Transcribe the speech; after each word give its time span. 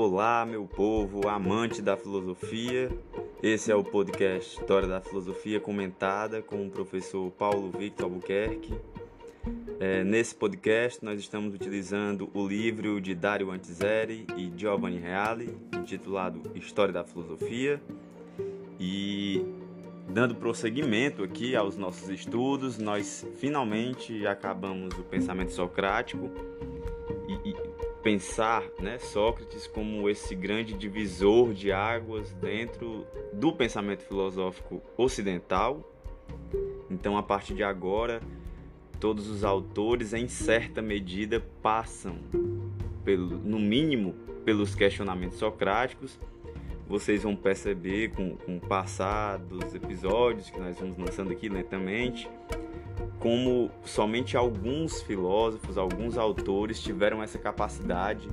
Olá, 0.00 0.46
meu 0.46 0.64
povo 0.64 1.26
amante 1.26 1.82
da 1.82 1.96
filosofia. 1.96 2.88
Esse 3.42 3.72
é 3.72 3.74
o 3.74 3.82
podcast 3.82 4.56
História 4.56 4.86
da 4.86 5.00
Filosofia 5.00 5.58
comentada 5.58 6.40
com 6.40 6.64
o 6.64 6.70
professor 6.70 7.28
Paulo 7.32 7.72
Victor 7.76 8.04
Albuquerque. 8.04 8.72
É, 9.80 10.04
nesse 10.04 10.36
podcast, 10.36 11.04
nós 11.04 11.18
estamos 11.18 11.52
utilizando 11.52 12.30
o 12.32 12.46
livro 12.46 13.00
de 13.00 13.12
Dario 13.12 13.50
Antiseri 13.50 14.24
e 14.36 14.52
Giovanni 14.56 15.00
Reale, 15.00 15.58
intitulado 15.74 16.42
História 16.54 16.94
da 16.94 17.02
Filosofia. 17.02 17.82
E 18.78 19.44
dando 20.08 20.36
prosseguimento 20.36 21.24
aqui 21.24 21.56
aos 21.56 21.76
nossos 21.76 22.08
estudos, 22.08 22.78
nós 22.78 23.26
finalmente 23.34 24.24
acabamos 24.28 24.96
o 24.96 25.02
pensamento 25.02 25.50
socrático 25.50 26.30
pensar 28.08 28.62
né, 28.80 28.96
Sócrates 28.98 29.66
como 29.66 30.08
esse 30.08 30.34
grande 30.34 30.72
divisor 30.72 31.52
de 31.52 31.70
águas 31.70 32.32
dentro 32.32 33.06
do 33.34 33.52
pensamento 33.52 34.02
filosófico 34.02 34.80
ocidental. 34.96 35.86
Então, 36.90 37.18
a 37.18 37.22
partir 37.22 37.52
de 37.52 37.62
agora, 37.62 38.22
todos 38.98 39.28
os 39.28 39.44
autores, 39.44 40.14
em 40.14 40.26
certa 40.26 40.80
medida, 40.80 41.44
passam, 41.60 42.16
pelo, 43.04 43.36
no 43.36 43.58
mínimo, 43.58 44.14
pelos 44.42 44.74
questionamentos 44.74 45.36
socráticos. 45.36 46.18
Vocês 46.88 47.24
vão 47.24 47.36
perceber 47.36 48.12
com, 48.12 48.36
com 48.38 48.56
o 48.56 48.60
passar 48.60 49.36
dos 49.38 49.74
episódios 49.74 50.48
que 50.48 50.58
nós 50.58 50.80
vamos 50.80 50.96
lançando 50.96 51.30
aqui 51.30 51.50
lentamente 51.50 52.26
como 53.18 53.70
somente 53.84 54.36
alguns 54.36 55.02
filósofos, 55.02 55.76
alguns 55.76 56.16
autores 56.16 56.80
tiveram 56.80 57.22
essa 57.22 57.38
capacidade 57.38 58.28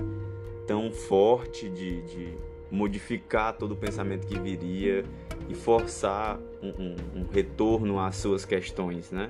tão 0.68 0.92
forte 0.92 1.70
de, 1.70 2.02
de 2.04 2.34
modificar 2.72 3.54
todo 3.54 3.74
o 3.74 3.76
pensamento 3.76 4.28
que 4.28 4.38
viria 4.40 5.04
e 5.48 5.54
forçar 5.54 6.40
um, 6.62 6.70
um, 6.70 6.96
um, 7.16 7.26
retorno 7.32 8.00
às 8.00 8.16
suas 8.16 8.46
questões, 8.46 9.12
né? 9.12 9.30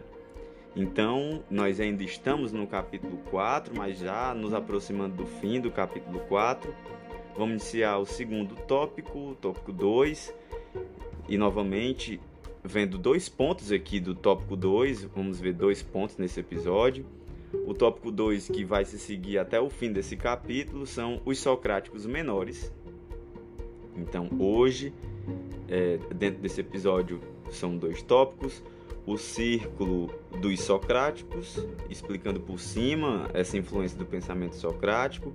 Então, 0.75 1.42
nós 1.49 1.80
ainda 1.80 2.03
estamos 2.03 2.52
no 2.52 2.67
capítulo 2.67 3.17
4, 3.30 3.73
mas 3.75 3.97
já 3.97 4.33
nos 4.33 4.53
aproximando 4.53 5.16
do 5.16 5.25
fim 5.25 5.61
do 5.61 5.72
capítulo 5.72 6.20
4. 6.27 6.73
Vamos 7.38 7.52
iniciar 7.52 7.97
o 7.97 8.05
segundo 8.05 8.55
tópico, 8.55 9.17
o 9.31 9.36
tópico 9.36 9.72
2. 9.72 10.33
E 11.30 11.38
novamente, 11.38 12.20
vendo 12.66 12.97
dois 12.97 13.30
pontos 13.30 13.71
aqui 13.71 13.99
do 13.99 14.16
tópico 14.16 14.55
2, 14.55 15.03
vamos 15.16 15.39
ver 15.39 15.53
dois 15.53 15.83
pontos 15.83 16.17
nesse 16.17 16.39
episódio. 16.39 17.05
O 17.66 17.73
tópico 17.73 18.11
2, 18.11 18.49
que 18.49 18.66
vai 18.66 18.83
se 18.83 18.97
seguir 18.97 19.38
até 19.38 19.59
o 19.61 19.69
fim 19.69 19.94
desse 19.94 20.17
capítulo, 20.17 20.86
são 20.86 21.21
os 21.23 21.38
socráticos 21.38 22.05
menores. 22.05 22.73
Então, 23.95 24.27
hoje, 24.39 24.91
é, 25.69 25.99
dentro 26.13 26.41
desse 26.41 26.59
episódio, 26.59 27.21
são 27.52 27.77
dois 27.77 28.02
tópicos: 28.02 28.63
o 29.05 29.16
círculo 29.16 30.11
dos 30.41 30.59
socráticos, 30.61 31.66
explicando 31.88 32.39
por 32.39 32.59
cima 32.59 33.30
essa 33.33 33.58
influência 33.58 33.97
do 33.97 34.05
pensamento 34.05 34.55
socrático. 34.55 35.33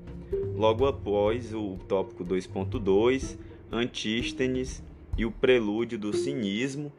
Logo 0.54 0.84
após, 0.84 1.54
o 1.54 1.78
tópico 1.88 2.24
2.2, 2.24 3.38
Antístenes 3.72 4.82
e 5.16 5.24
o 5.24 5.30
prelúdio 5.30 5.98
do 5.98 6.12
cinismo. 6.14 6.92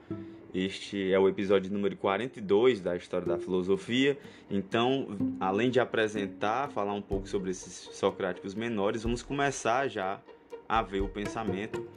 Este 0.54 1.12
é 1.12 1.20
o 1.20 1.30
episódio 1.30 1.72
número 1.72 1.96
42 1.96 2.82
da 2.82 2.96
história 2.96 3.26
da 3.26 3.38
filosofia. 3.38 4.18
Então, 4.50 5.08
além 5.40 5.70
de 5.70 5.80
apresentar, 5.80 6.70
falar 6.70 6.94
um 6.94 7.02
pouco 7.02 7.28
sobre 7.28 7.52
esses 7.52 7.90
socráticos 7.94 8.54
menores, 8.54 9.04
vamos 9.04 9.24
começar 9.24 9.88
já 9.88 10.20
a 10.68 10.82
ver 10.82 11.02
o 11.02 11.08
pensamento 11.08 11.88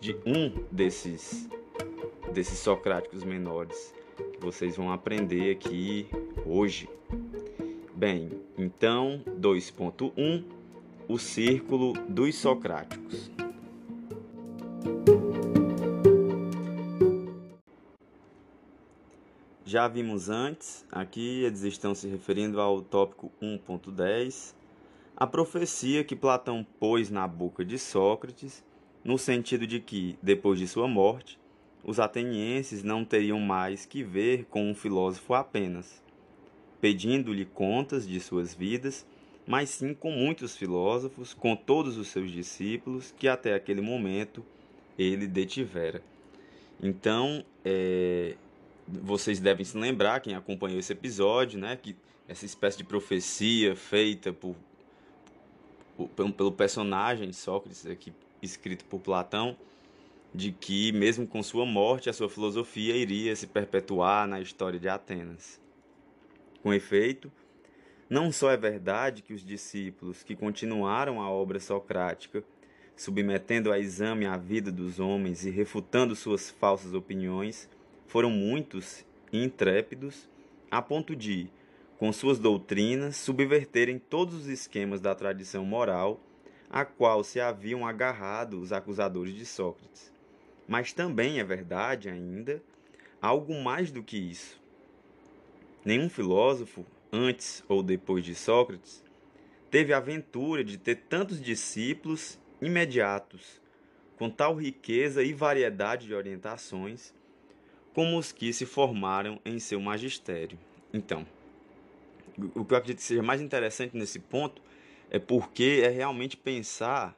de 0.00 0.16
um 0.24 0.64
desses 0.70 1.48
desses 2.32 2.58
socráticos 2.58 3.22
menores 3.22 3.94
que 4.32 4.40
vocês 4.40 4.76
vão 4.76 4.92
aprender 4.92 5.52
aqui 5.52 6.08
hoje. 6.44 6.88
Bem, 7.94 8.30
então 8.58 9.22
2.1 9.40 10.44
O 11.08 11.18
círculo 11.18 11.92
dos 12.08 12.34
socráticos. 12.34 13.30
Já 19.74 19.88
vimos 19.88 20.30
antes, 20.30 20.86
aqui 20.92 21.42
eles 21.42 21.64
estão 21.64 21.96
se 21.96 22.06
referindo 22.06 22.60
ao 22.60 22.80
tópico 22.80 23.32
1.10, 23.42 24.54
a 25.16 25.26
profecia 25.26 26.04
que 26.04 26.14
Platão 26.14 26.64
pôs 26.78 27.10
na 27.10 27.26
boca 27.26 27.64
de 27.64 27.76
Sócrates, 27.76 28.62
no 29.02 29.18
sentido 29.18 29.66
de 29.66 29.80
que, 29.80 30.16
depois 30.22 30.60
de 30.60 30.68
sua 30.68 30.86
morte, 30.86 31.40
os 31.82 31.98
atenienses 31.98 32.84
não 32.84 33.04
teriam 33.04 33.40
mais 33.40 33.84
que 33.84 34.04
ver 34.04 34.44
com 34.44 34.70
um 34.70 34.76
filósofo 34.76 35.34
apenas, 35.34 36.00
pedindo-lhe 36.80 37.44
contas 37.44 38.06
de 38.06 38.20
suas 38.20 38.54
vidas, 38.54 39.04
mas 39.44 39.70
sim 39.70 39.92
com 39.92 40.12
muitos 40.12 40.56
filósofos, 40.56 41.34
com 41.34 41.56
todos 41.56 41.98
os 41.98 42.06
seus 42.06 42.30
discípulos 42.30 43.12
que 43.18 43.26
até 43.26 43.54
aquele 43.54 43.80
momento 43.80 44.44
ele 44.96 45.26
detivera. 45.26 46.00
Então, 46.80 47.44
é, 47.64 48.36
vocês 48.86 49.40
devem 49.40 49.64
se 49.64 49.76
lembrar, 49.76 50.20
quem 50.20 50.34
acompanhou 50.34 50.78
esse 50.78 50.92
episódio, 50.92 51.58
né, 51.58 51.76
que 51.76 51.96
essa 52.28 52.44
espécie 52.44 52.78
de 52.78 52.84
profecia 52.84 53.74
feita 53.76 54.32
por, 54.32 54.54
por 55.96 56.08
pelo 56.32 56.52
personagem 56.52 57.32
Sócrates, 57.32 57.86
aqui 57.86 58.12
escrito 58.42 58.84
por 58.84 59.00
Platão, 59.00 59.56
de 60.34 60.50
que 60.52 60.92
mesmo 60.92 61.26
com 61.26 61.42
sua 61.42 61.64
morte 61.64 62.10
a 62.10 62.12
sua 62.12 62.28
filosofia 62.28 62.96
iria 62.96 63.34
se 63.36 63.46
perpetuar 63.46 64.26
na 64.26 64.40
história 64.40 64.78
de 64.78 64.88
Atenas. 64.88 65.60
Com 66.62 66.72
efeito, 66.72 67.30
não 68.08 68.32
só 68.32 68.50
é 68.50 68.56
verdade 68.56 69.22
que 69.22 69.32
os 69.32 69.44
discípulos 69.44 70.22
que 70.22 70.34
continuaram 70.34 71.20
a 71.20 71.30
obra 71.30 71.60
socrática, 71.60 72.42
submetendo 72.96 73.72
a 73.72 73.78
exame 73.78 74.26
a 74.26 74.36
vida 74.36 74.70
dos 74.70 74.98
homens 75.00 75.44
e 75.44 75.50
refutando 75.50 76.14
suas 76.14 76.50
falsas 76.50 76.94
opiniões, 76.94 77.68
foram 78.06 78.30
muitos 78.30 79.04
e 79.32 79.42
intrépidos, 79.44 80.28
a 80.70 80.80
ponto 80.80 81.16
de, 81.16 81.48
com 81.98 82.12
suas 82.12 82.38
doutrinas, 82.38 83.16
subverterem 83.16 83.98
todos 83.98 84.34
os 84.34 84.46
esquemas 84.46 85.00
da 85.00 85.14
tradição 85.14 85.64
moral 85.64 86.20
a 86.70 86.84
qual 86.84 87.22
se 87.22 87.40
haviam 87.40 87.86
agarrado 87.86 88.60
os 88.60 88.72
acusadores 88.72 89.34
de 89.34 89.46
Sócrates. 89.46 90.12
Mas 90.66 90.92
também 90.92 91.38
é 91.38 91.44
verdade 91.44 92.08
ainda 92.08 92.60
algo 93.22 93.54
mais 93.62 93.90
do 93.90 94.02
que 94.02 94.16
isso. 94.16 94.60
Nenhum 95.84 96.08
filósofo, 96.08 96.84
antes 97.12 97.62
ou 97.68 97.82
depois 97.82 98.24
de 98.24 98.34
Sócrates, 98.34 99.04
teve 99.70 99.92
a 99.92 99.98
aventura 99.98 100.64
de 100.64 100.76
ter 100.76 100.96
tantos 101.08 101.40
discípulos 101.40 102.38
imediatos, 102.60 103.60
com 104.16 104.28
tal 104.28 104.56
riqueza 104.56 105.22
e 105.22 105.32
variedade 105.32 106.06
de 106.06 106.14
orientações 106.14 107.14
como 107.94 108.18
os 108.18 108.32
que 108.32 108.52
se 108.52 108.66
formaram 108.66 109.40
em 109.44 109.58
seu 109.58 109.80
magistério. 109.80 110.58
Então, 110.92 111.26
o 112.54 112.64
que 112.64 112.74
eu 112.74 112.76
acredito 112.76 112.98
que 112.98 113.04
seja 113.04 113.22
mais 113.22 113.40
interessante 113.40 113.96
nesse 113.96 114.18
ponto 114.18 114.60
é 115.10 115.18
porque 115.18 115.80
é 115.84 115.88
realmente 115.88 116.36
pensar, 116.36 117.16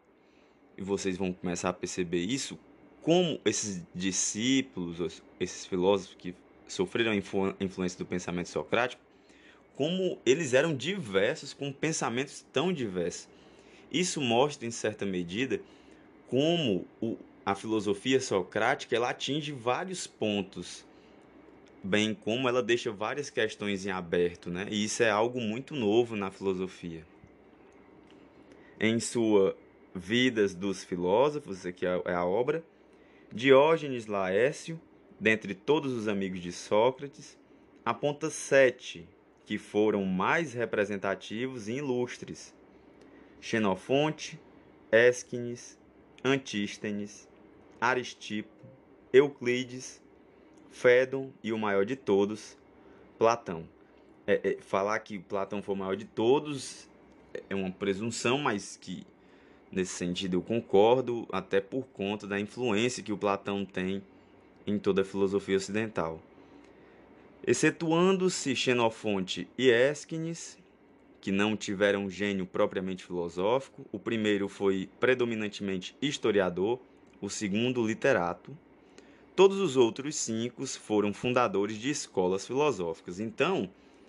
e 0.76 0.82
vocês 0.82 1.16
vão 1.16 1.32
começar 1.32 1.70
a 1.70 1.72
perceber 1.72 2.20
isso, 2.20 2.59
como 3.00 3.41
esses 3.44 3.82
discípulos, 3.94 5.22
esses 5.41 5.65
filósofos 5.65 6.15
que 6.19 6.34
sofreram 6.69 7.12
a 7.12 7.65
influência 7.65 7.97
do 7.97 8.04
pensamento 8.04 8.48
socrático, 8.48 9.00
como 9.77 10.18
eles 10.27 10.53
eram 10.53 10.74
diversos, 10.74 11.54
com 11.54 11.72
pensamentos 11.72 12.45
tão 12.53 12.72
diversos. 12.72 13.28
Isso 13.91 14.21
mostra, 14.21 14.66
em 14.66 14.71
certa 14.71 15.06
medida, 15.06 15.60
como 16.28 16.86
o, 17.01 17.16
a 17.47 17.54
filosofia 17.54 18.21
socrática 18.21 18.97
ela 18.97 19.10
atinge 19.10 19.53
vários 19.53 20.04
pontos, 20.04 20.84
bem 21.81 22.13
como 22.13 22.48
ela 22.48 22.60
deixa 22.60 22.91
várias 22.91 23.31
questões 23.31 23.87
em 23.87 23.91
aberto, 23.91 24.51
né? 24.51 24.66
E 24.69 24.84
isso 24.84 25.04
é 25.04 25.10
algo 25.10 25.41
muito 25.41 25.72
novo 25.72 26.16
na 26.16 26.28
filosofia. 26.28 27.07
Em 28.81 28.98
sua 28.98 29.57
Vidas 29.95 30.54
dos 30.54 30.83
Filósofos, 30.83 31.65
aqui 31.65 31.87
é, 31.87 32.03
é 32.07 32.15
a 32.15 32.25
obra, 32.25 32.65
Diógenes 33.33 34.07
Laércio, 34.07 34.81
dentre 35.19 35.54
todos 35.54 35.92
os 35.92 36.09
amigos 36.09 36.41
de 36.41 36.51
Sócrates, 36.51 37.39
aponta 37.84 38.28
sete 38.28 39.09
que 39.47 39.57
foram 39.57 40.04
mais 40.04 40.53
representativos 40.53 41.69
e 41.69 41.75
ilustres: 41.75 42.53
Xenofonte, 43.41 44.39
Ésquines, 44.91 45.78
Antístenes, 46.25 47.28
Aristipo, 47.81 48.51
Euclides, 49.13 50.03
Fédon 50.71 51.31
e 51.43 51.53
o 51.53 51.59
maior 51.59 51.84
de 51.84 51.97
todos, 51.97 52.57
Platão. 53.19 53.69
É, 54.27 54.41
é, 54.43 54.57
falar 54.61 54.99
que 55.01 55.19
Platão 55.19 55.63
foi 55.63 55.75
o 55.75 55.78
maior 55.78 55.97
de 55.97 56.05
todos 56.05 56.89
é 57.51 57.55
uma 57.55 57.71
presunção, 57.71 58.39
mas 58.39 58.77
que 58.77 59.07
Nesse 59.71 59.95
sentido, 59.95 60.39
eu 60.39 60.43
concordo, 60.43 61.27
até 61.31 61.61
por 61.61 61.87
conta 61.89 62.27
da 62.27 62.39
influência 62.39 63.03
que 63.03 63.13
o 63.13 63.19
Platão 63.19 63.65
tem 63.65 64.03
em 64.67 64.78
toda 64.78 65.03
a 65.03 65.05
filosofia 65.05 65.57
ocidental. 65.57 66.23
Excetuando-se 67.47 68.55
Xenofonte 68.55 69.49
e 69.59 69.71
Ésquines, 69.71 70.57
que 71.21 71.33
não 71.33 71.57
tiveram 71.57 72.09
gênio 72.09 72.47
propriamente 72.47 73.05
filosófico, 73.05 73.84
o 73.93 73.99
primeiro 73.99 74.49
foi 74.49 74.89
predominantemente 75.01 75.97
historiador, 76.01 76.81
o 77.21 77.28
segundo 77.28 77.86
literato. 77.86 78.57
Todos 79.34 79.59
os 79.59 79.77
outros 79.77 80.16
cinco 80.16 80.66
foram 80.66 81.13
fundadores 81.13 81.77
de 81.78 81.91
escolas 81.91 82.47
filosóficas. 82.47 83.21
Então, 83.21 83.68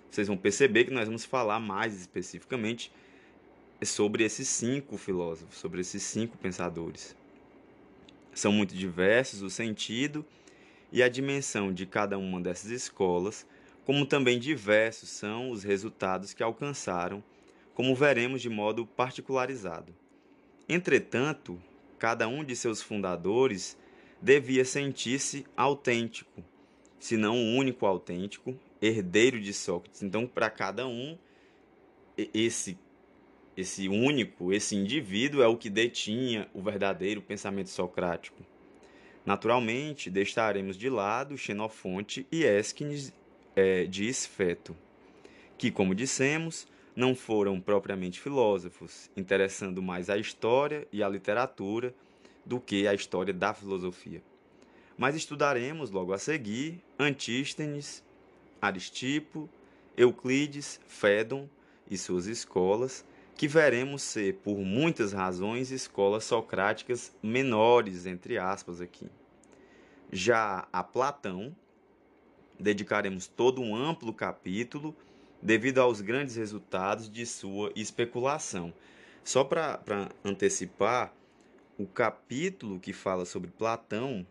vocês 0.10 0.28
vão 0.28 0.38
perceber 0.38 0.86
que 0.86 0.94
nós 0.94 1.08
vamos 1.08 1.26
falar 1.26 1.60
mais 1.60 1.96
especificamente 2.00 2.92
sobre 3.84 4.24
esses 4.24 4.48
cinco 4.48 4.98
filósofos, 4.98 5.58
sobre 5.58 5.82
esses 5.82 6.02
cinco 6.02 6.38
pensadores. 6.38 7.16
São 8.34 8.52
muito 8.52 8.76
diversos 8.76 9.42
o 9.42 9.50
sentido 9.50 10.26
e 10.92 11.04
a 11.04 11.10
dimensão 11.10 11.74
de 11.74 11.86
cada 11.86 12.18
uma 12.18 12.40
dessas 12.40 12.72
escolas, 12.72 13.46
como 13.86 14.06
também 14.06 14.40
diversos 14.40 15.10
são 15.10 15.52
os 15.52 15.64
resultados 15.64 16.34
que 16.34 16.44
alcançaram, 16.44 17.24
como 17.74 17.96
veremos 17.96 18.42
de 18.42 18.50
modo 18.50 18.86
particularizado. 18.86 19.94
Entretanto, 20.68 21.62
cada 21.98 22.28
um 22.28 22.44
de 22.44 22.56
seus 22.56 22.82
fundadores 22.82 23.78
devia 24.22 24.66
sentir-se 24.66 25.46
autêntico, 25.56 26.44
se 27.00 27.18
não 27.18 27.36
o 27.36 27.56
único 27.56 27.86
autêntico, 27.86 28.58
herdeiro 28.82 29.40
de 29.40 29.54
Sócrates. 29.54 30.04
Então, 30.04 30.28
para 30.28 30.50
cada 30.50 30.88
um, 30.88 31.18
esse 32.34 32.78
esse 33.56 33.90
único, 33.90 34.54
esse 34.54 34.76
indivíduo 34.76 35.42
é 35.42 35.48
o 35.48 35.58
que 35.58 35.68
detinha 35.68 36.48
o 36.54 36.62
verdadeiro 36.62 37.24
pensamento 37.24 37.72
socrático. 37.72 38.46
Naturalmente, 39.26 40.12
deixaremos 40.12 40.78
de 40.78 40.90
lado 40.90 41.36
Xenofonte 41.36 42.28
e 42.32 42.46
Ésquines 42.46 43.12
é, 43.56 43.86
de 43.86 44.08
Esfeto, 44.08 44.78
que, 45.58 45.72
como 45.72 45.96
dissemos, 45.96 46.68
não 46.98 47.14
foram 47.14 47.62
propriamente 47.62 48.20
filósofos, 48.20 49.12
interessando 49.16 49.84
mais 49.84 50.10
a 50.10 50.18
história 50.18 50.88
e 50.92 51.04
a 51.04 51.08
literatura 51.08 51.94
do 52.44 52.60
que 52.60 52.88
a 52.88 52.94
história 52.96 53.32
da 53.32 53.54
filosofia. 53.54 54.24
Mas 54.98 55.16
estudaremos 55.16 55.92
logo 55.92 56.12
a 56.12 56.18
seguir 56.18 56.84
Antístenes, 56.98 58.04
Aristipo, 58.60 59.48
Euclides, 59.96 60.82
Fédon 60.88 61.48
e 61.88 61.96
suas 62.00 62.26
escolas, 62.26 63.06
que 63.36 63.48
veremos 63.48 64.02
ser, 64.02 64.38
por 64.38 64.58
muitas 64.58 65.14
razões, 65.14 65.70
escolas 65.70 66.24
socráticas 66.24 67.16
menores, 67.22 68.08
entre 68.08 68.40
aspas, 68.40 68.82
aqui. 68.82 69.08
Já 70.12 70.68
a 70.74 70.84
Platão, 70.84 71.56
dedicaremos 72.60 73.28
todo 73.28 73.62
um 73.62 73.76
amplo 73.76 74.12
capítulo 74.12 74.96
devido 75.42 75.80
aos 75.80 76.02
grandes 76.02 76.36
resultados 76.36 77.10
de 77.10 77.26
sua 77.26 77.72
especulação. 77.76 78.74
Só 79.24 79.44
para 79.44 80.10
antecipar, 80.24 81.14
o 81.78 81.86
capítulo 81.86 82.80
que 82.80 82.92
fala 82.92 83.26
sobre 83.26 83.52
Platão, 83.52 84.26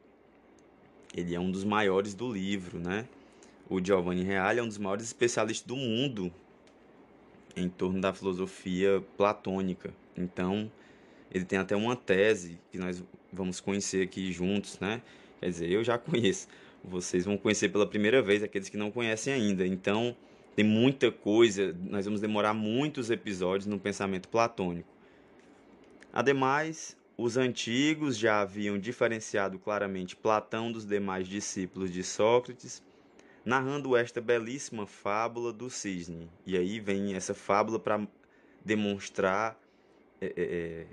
ele 1.15 1.35
é 1.35 1.41
um 1.41 1.51
dos 1.51 1.65
maiores 1.65 2.15
do 2.15 2.33
livro, 2.33 2.79
né? 2.79 3.07
O 3.69 3.85
Giovanni 3.85 4.23
Reale 4.23 4.61
é 4.61 4.63
um 4.63 4.69
dos 4.69 4.79
maiores 4.79 5.05
especialistas 5.05 5.67
do 5.67 5.77
mundo 5.77 6.33
em 7.57 7.69
torno 7.69 8.01
da 8.01 8.13
filosofia 8.13 9.03
platônica. 9.17 9.93
Então, 10.17 10.71
ele 11.33 11.45
tem 11.45 11.59
até 11.59 11.75
uma 11.75 11.97
tese 11.97 12.59
que 12.71 12.79
nós 12.79 13.03
vamos 13.33 13.61
conhecer 13.61 14.03
aqui 14.03 14.33
juntos, 14.33 14.79
né? 14.79 15.03
Quer 15.41 15.49
dizer, 15.51 15.71
eu 15.71 15.83
já 15.83 15.99
conheço. 15.99 16.49
Vocês 16.85 17.25
vão 17.25 17.37
conhecer 17.37 17.69
pela 17.69 17.87
primeira 17.87 18.23
vez 18.23 18.43
aqueles 18.43 18.69
que 18.69 18.77
não 18.77 18.91
conhecem 18.91 19.33
ainda. 19.33 19.67
Então, 19.67 20.17
tem 20.57 20.65
muita 20.65 21.13
coisa, 21.13 21.77
nós 21.79 22.07
vamos 22.07 22.21
demorar 22.21 22.55
muitos 22.55 23.11
episódios 23.11 23.67
no 23.67 23.79
pensamento 23.79 24.27
platônico. 24.27 24.89
Ademais, 26.11 26.97
os 27.19 27.37
antigos 27.37 28.17
já 28.17 28.41
haviam 28.41 28.79
diferenciado 28.79 29.59
claramente 29.59 30.17
Platão 30.17 30.73
dos 30.73 30.87
demais 30.87 31.29
discípulos 31.29 31.93
de 31.93 32.03
Sócrates 32.03 32.83
narrando 33.45 33.95
esta 33.95 34.19
belíssima 34.19 34.87
fábula 34.87 35.53
do 35.53 35.69
cisne. 35.69 36.29
E 36.47 36.57
aí 36.57 36.81
vem 36.81 37.15
essa 37.15 37.35
fábula 37.35 37.79
para 37.79 38.09
demonstrar 38.65 39.61
é, 40.21 40.27
é, 40.27 40.33
é, 40.37 40.87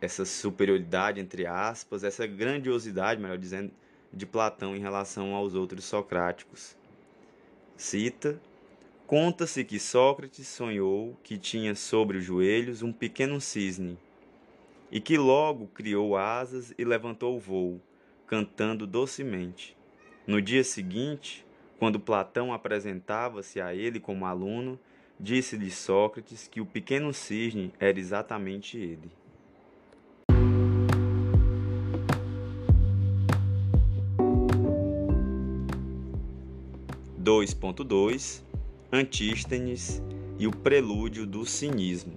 essa 0.00 0.24
superioridade, 0.24 1.20
entre 1.20 1.46
aspas, 1.46 2.02
essa 2.02 2.26
grandiosidade, 2.26 3.20
melhor 3.20 3.36
dizendo, 3.36 3.70
de 4.10 4.24
Platão 4.24 4.74
em 4.74 4.80
relação 4.80 5.34
aos 5.34 5.54
outros 5.54 5.84
socráticos. 5.84 6.74
Cita: 7.76 8.40
Conta-se 9.06 9.62
que 9.62 9.78
Sócrates 9.78 10.48
sonhou 10.48 11.18
que 11.22 11.36
tinha 11.36 11.74
sobre 11.74 12.16
os 12.16 12.24
joelhos 12.24 12.82
um 12.82 12.90
pequeno 12.90 13.40
cisne 13.40 13.98
e 14.90 15.00
que 15.00 15.18
logo 15.18 15.66
criou 15.68 16.16
asas 16.16 16.72
e 16.78 16.84
levantou 16.84 17.36
o 17.36 17.38
voo, 17.38 17.80
cantando 18.26 18.86
docemente. 18.86 19.76
No 20.26 20.40
dia 20.40 20.64
seguinte, 20.64 21.44
quando 21.78 22.00
Platão 22.00 22.52
apresentava-se 22.52 23.60
a 23.60 23.74
ele 23.74 24.00
como 24.00 24.24
aluno, 24.24 24.78
disse-lhe 25.20 25.70
Sócrates 25.70 26.48
que 26.48 26.60
o 26.60 26.66
pequeno 26.66 27.12
cisne 27.12 27.72
era 27.78 27.98
exatamente 27.98 28.78
ele. 28.78 29.10
Dois 37.18 37.54
ponto 37.54 37.84
dois 37.84 38.44
Antístenes 38.94 40.02
e 40.38 40.46
o 40.46 40.50
prelúdio 40.50 41.26
do 41.26 41.46
cinismo. 41.46 42.12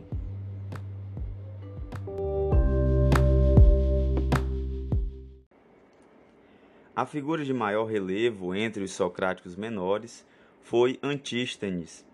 A 6.93 7.05
figura 7.05 7.45
de 7.45 7.53
maior 7.53 7.85
relevo 7.85 8.53
entre 8.53 8.83
os 8.83 8.91
socráticos 8.91 9.55
menores 9.55 10.27
foi 10.63 10.99
Antístenes, 11.01 12.05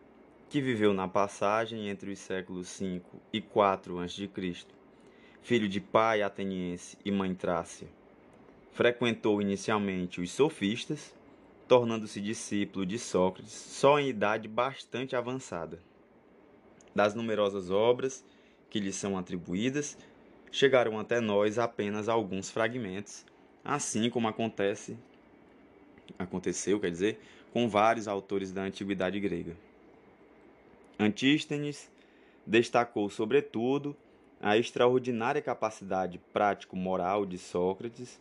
que 0.48 0.62
viveu 0.62 0.94
na 0.94 1.08
passagem 1.08 1.89
entre 1.89 2.12
os 2.12 2.20
séculos 2.20 2.68
5 2.68 3.20
e 3.34 3.41
4 3.41 3.98
a.C., 3.98 4.30
filho 5.41 5.68
de 5.68 5.82
pai 5.82 6.22
ateniense 6.22 7.00
e 7.03 7.12
mãe 7.12 7.34
trácia. 7.34 7.88
Frequentou 8.72 9.41
inicialmente 9.41 10.22
os 10.22 10.32
sofistas, 10.32 11.20
tornando-se 11.72 12.20
discípulo 12.20 12.86
de 12.86 13.00
Sócrates 13.00 13.54
só 13.54 13.98
em 13.98 14.10
idade 14.10 14.46
bastante 14.46 15.16
avançada. 15.16 15.80
Das 16.94 17.16
numerosas 17.16 17.70
obras 17.72 18.25
que 18.70 18.78
lhe 18.78 18.92
são 18.92 19.18
atribuídas, 19.18 19.98
chegaram 20.51 21.00
até 21.00 21.22
nós 21.22 21.58
apenas 21.58 22.10
alguns 22.10 22.51
fragmentos 22.51 23.25
assim 23.63 24.10
como 24.10 24.28
acontece 24.28 24.98
aconteceu, 26.20 26.78
quer 26.78 26.92
dizer, 26.92 27.22
com 27.54 27.70
vários 27.70 28.06
autores 28.06 28.51
da 28.51 28.63
antiguidade 28.63 29.18
grega. 29.22 29.56
Antístenes 31.00 31.90
destacou, 32.46 33.10
sobretudo, 33.10 33.96
a 34.42 34.58
extraordinária 34.58 35.42
capacidade 35.42 36.20
prático-moral 36.34 37.25
de 37.25 37.38
Sócrates, 37.38 38.20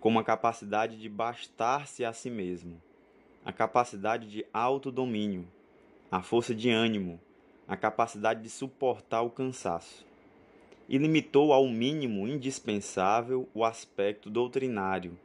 como 0.00 0.18
a 0.18 0.24
capacidade 0.24 0.96
de 0.98 1.08
bastar-se 1.08 2.04
a 2.04 2.12
si 2.12 2.30
mesmo, 2.30 2.80
a 3.44 3.52
capacidade 3.52 4.28
de 4.28 4.46
autodomínio, 4.52 5.46
a 6.10 6.22
força 6.22 6.54
de 6.54 6.70
ânimo, 6.70 7.20
a 7.68 7.76
capacidade 7.76 8.42
de 8.42 8.50
suportar 8.50 9.22
o 9.22 9.30
cansaço 9.30 10.04
e 10.88 10.98
limitou 10.98 11.52
ao 11.52 11.68
mínimo 11.68 12.26
indispensável 12.26 13.48
o 13.54 13.64
aspecto 13.64 14.28
doutrinário, 14.28 15.16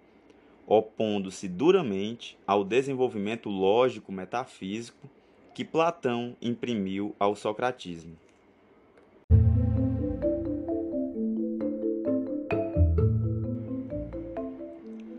opondo-se 0.67 1.48
duramente 1.48 2.38
ao 2.46 2.63
desenvolvimento 2.63 3.50
lógico 3.50 4.12
metafísico 4.12 5.10
que 5.55 5.65
Platão 5.65 6.36
imprimiu 6.41 7.15
ao 7.17 7.36
socratismo. 7.36 8.15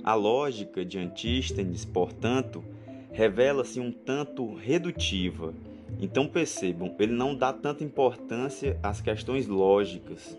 A 0.06 0.14
lógica 0.14 0.86
de 0.86 0.98
Antístenes, 0.98 1.84
portanto, 1.84 2.64
revela-se 3.12 3.78
um 3.78 3.92
tanto 3.92 4.54
redutiva 4.54 5.52
então 5.98 6.26
percebam, 6.26 6.94
ele 6.98 7.12
não 7.12 7.34
dá 7.34 7.52
tanta 7.52 7.82
importância 7.82 8.78
às 8.82 9.00
questões 9.00 9.46
lógicas. 9.46 10.36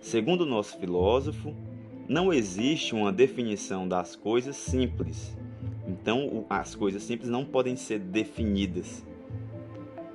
Segundo 0.00 0.42
o 0.42 0.46
nosso 0.46 0.78
filósofo, 0.78 1.54
não 2.08 2.32
existe 2.32 2.94
uma 2.94 3.12
definição 3.12 3.86
das 3.88 4.16
coisas 4.16 4.56
simples. 4.56 5.36
Então, 5.86 6.44
as 6.48 6.74
coisas 6.74 7.02
simples 7.02 7.30
não 7.30 7.44
podem 7.44 7.76
ser 7.76 7.98
definidas. 7.98 9.04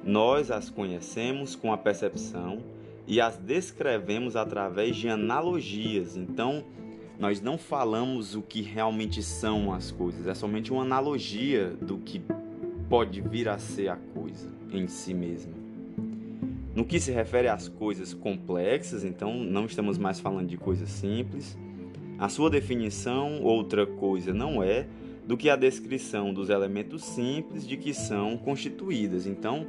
Nós 0.03 0.51
as 0.51 0.69
conhecemos 0.69 1.55
com 1.55 1.73
a 1.73 1.77
percepção 1.77 2.59
e 3.07 3.19
as 3.19 3.37
descrevemos 3.37 4.35
através 4.35 4.95
de 4.95 5.09
analogias. 5.09 6.15
Então, 6.15 6.63
nós 7.19 7.41
não 7.41 7.57
falamos 7.57 8.35
o 8.35 8.41
que 8.41 8.61
realmente 8.61 9.23
são 9.23 9.73
as 9.73 9.91
coisas, 9.91 10.27
é 10.27 10.33
somente 10.33 10.71
uma 10.71 10.81
analogia 10.81 11.69
do 11.81 11.97
que 11.97 12.21
pode 12.89 13.21
vir 13.21 13.49
a 13.49 13.57
ser 13.57 13.89
a 13.89 13.95
coisa 13.95 14.51
em 14.71 14.87
si 14.87 15.13
mesma. 15.13 15.53
No 16.75 16.83
que 16.83 16.99
se 16.99 17.11
refere 17.11 17.47
às 17.47 17.69
coisas 17.69 18.13
complexas, 18.13 19.05
então 19.05 19.33
não 19.33 19.65
estamos 19.65 19.97
mais 19.97 20.19
falando 20.19 20.47
de 20.47 20.57
coisas 20.57 20.89
simples. 20.89 21.57
A 22.19 22.27
sua 22.27 22.49
definição, 22.49 23.41
outra 23.41 23.87
coisa 23.87 24.33
não 24.33 24.61
é 24.61 24.85
do 25.25 25.37
que 25.37 25.49
a 25.49 25.55
descrição 25.55 26.33
dos 26.33 26.49
elementos 26.49 27.03
simples 27.03 27.65
de 27.65 27.77
que 27.77 27.93
são 27.93 28.37
constituídas. 28.37 29.25
Então, 29.25 29.65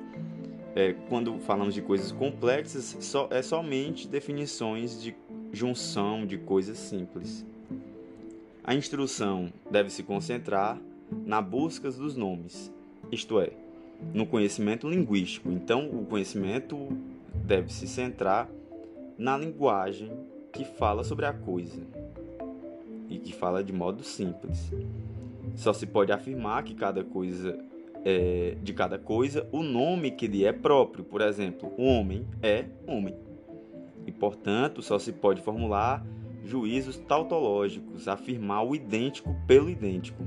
é, 0.74 0.94
quando 1.08 1.38
falamos 1.38 1.74
de 1.74 1.80
coisas 1.80 2.12
complexas, 2.12 2.96
só, 3.00 3.28
é 3.30 3.40
somente 3.40 4.06
definições 4.06 5.00
de 5.00 5.16
junção 5.56 6.26
de 6.26 6.36
coisas 6.36 6.76
simples. 6.76 7.44
A 8.62 8.74
instrução 8.74 9.50
deve 9.70 9.88
se 9.88 10.02
concentrar 10.02 10.78
na 11.24 11.40
busca 11.40 11.90
dos 11.90 12.14
nomes, 12.14 12.70
isto 13.10 13.40
é, 13.40 13.52
no 14.12 14.26
conhecimento 14.26 14.86
linguístico. 14.86 15.50
Então, 15.50 15.88
o 15.88 16.04
conhecimento 16.04 16.76
deve 17.34 17.72
se 17.72 17.88
centrar 17.88 18.50
na 19.16 19.38
linguagem 19.38 20.10
que 20.52 20.64
fala 20.64 21.02
sobre 21.02 21.24
a 21.24 21.32
coisa 21.32 21.80
e 23.08 23.18
que 23.18 23.32
fala 23.32 23.64
de 23.64 23.72
modo 23.72 24.04
simples. 24.04 24.70
Só 25.54 25.72
se 25.72 25.86
pode 25.86 26.12
afirmar 26.12 26.64
que 26.64 26.74
cada 26.74 27.02
coisa 27.02 27.58
é, 28.04 28.56
de 28.62 28.74
cada 28.74 28.98
coisa 28.98 29.48
o 29.50 29.62
nome 29.62 30.10
que 30.10 30.26
lhe 30.26 30.44
é 30.44 30.52
próprio. 30.52 31.02
Por 31.02 31.22
exemplo, 31.22 31.72
o 31.78 31.84
homem 31.84 32.26
é 32.42 32.66
homem. 32.86 33.25
Portanto, 34.18 34.82
só 34.82 34.98
se 34.98 35.12
pode 35.12 35.42
formular 35.42 36.04
juízos 36.44 36.96
tautológicos, 36.96 38.08
afirmar 38.08 38.64
o 38.64 38.74
idêntico 38.74 39.34
pelo 39.46 39.68
idêntico. 39.68 40.22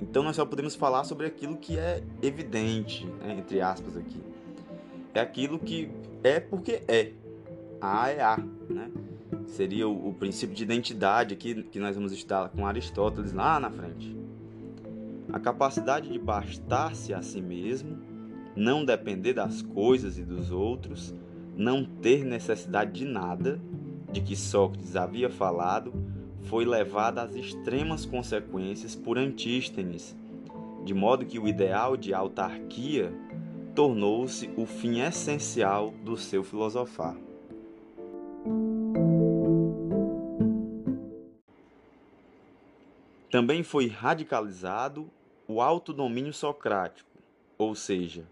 Então, 0.00 0.22
nós 0.22 0.36
só 0.36 0.46
podemos 0.46 0.74
falar 0.74 1.04
sobre 1.04 1.26
aquilo 1.26 1.56
que 1.56 1.78
é 1.78 2.02
evidente, 2.22 3.06
né, 3.06 3.36
entre 3.38 3.60
aspas 3.60 3.96
aqui. 3.96 4.20
É 5.12 5.20
aquilo 5.20 5.58
que 5.58 5.90
é 6.22 6.40
porque 6.40 6.82
é. 6.88 7.12
A 7.80 8.10
é 8.10 8.20
A, 8.20 8.36
né? 8.68 8.90
Seria 9.46 9.88
o, 9.88 10.08
o 10.08 10.14
princípio 10.14 10.54
de 10.54 10.62
identidade 10.62 11.34
aqui 11.34 11.62
que 11.62 11.78
nós 11.78 11.96
vamos 11.96 12.12
estudar 12.12 12.48
com 12.50 12.66
Aristóteles 12.66 13.32
lá 13.32 13.58
na 13.58 13.70
frente. 13.70 14.16
A 15.32 15.38
capacidade 15.38 16.08
de 16.10 16.18
bastar-se 16.18 17.14
a 17.14 17.22
si 17.22 17.40
mesmo, 17.40 17.98
não 18.54 18.84
depender 18.84 19.32
das 19.32 19.62
coisas 19.62 20.18
e 20.18 20.22
dos 20.22 20.50
outros, 20.50 21.14
não 21.60 21.84
ter 21.84 22.24
necessidade 22.24 22.90
de 22.92 23.04
nada, 23.04 23.60
de 24.10 24.22
que 24.22 24.34
Sócrates 24.34 24.96
havia 24.96 25.28
falado, 25.28 25.92
foi 26.44 26.64
levada 26.64 27.20
às 27.20 27.34
extremas 27.34 28.06
consequências 28.06 28.96
por 28.96 29.18
Antístenes, 29.18 30.16
de 30.86 30.94
modo 30.94 31.26
que 31.26 31.38
o 31.38 31.46
ideal 31.46 31.98
de 31.98 32.14
autarquia 32.14 33.12
tornou-se 33.74 34.50
o 34.56 34.64
fim 34.64 35.00
essencial 35.00 35.90
do 36.02 36.16
seu 36.16 36.42
filosofar. 36.42 37.14
Também 43.30 43.62
foi 43.62 43.86
radicalizado 43.86 45.10
o 45.46 45.60
autodomínio 45.60 46.32
socrático, 46.32 47.10
ou 47.58 47.74
seja, 47.74 48.24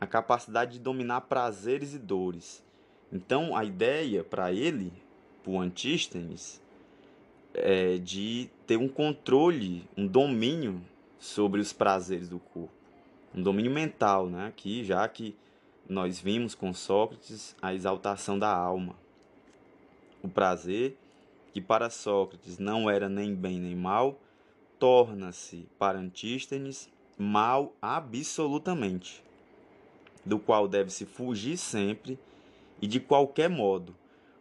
a 0.00 0.06
capacidade 0.06 0.74
de 0.74 0.78
dominar 0.78 1.22
prazeres 1.22 1.92
e 1.92 1.98
dores. 1.98 2.67
Então, 3.12 3.56
a 3.56 3.64
ideia 3.64 4.22
para 4.22 4.52
ele, 4.52 4.92
para 5.42 5.52
o 5.52 5.60
Antístenes, 5.60 6.60
é 7.54 7.96
de 7.98 8.50
ter 8.66 8.76
um 8.76 8.88
controle, 8.88 9.88
um 9.96 10.06
domínio 10.06 10.80
sobre 11.18 11.60
os 11.60 11.72
prazeres 11.72 12.28
do 12.28 12.38
corpo, 12.38 12.72
um 13.34 13.42
domínio 13.42 13.70
mental, 13.70 14.28
né? 14.28 14.52
Que 14.54 14.84
já 14.84 15.08
que 15.08 15.34
nós 15.88 16.20
vimos 16.20 16.54
com 16.54 16.72
Sócrates 16.74 17.56
a 17.62 17.74
exaltação 17.74 18.38
da 18.38 18.54
alma, 18.54 18.94
o 20.22 20.28
prazer 20.28 20.96
que 21.52 21.60
para 21.60 21.88
Sócrates 21.88 22.58
não 22.58 22.90
era 22.90 23.08
nem 23.08 23.34
bem 23.34 23.58
nem 23.58 23.74
mal, 23.74 24.20
torna-se 24.78 25.66
para 25.78 25.98
Antístenes 25.98 26.90
mal 27.16 27.74
absolutamente, 27.80 29.24
do 30.24 30.38
qual 30.38 30.68
deve-se 30.68 31.04
fugir 31.06 31.56
sempre 31.56 32.18
e 32.80 32.86
de 32.86 33.00
qualquer 33.00 33.48
modo, 33.48 33.94